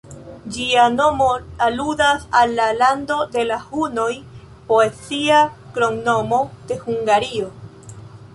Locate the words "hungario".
6.89-7.53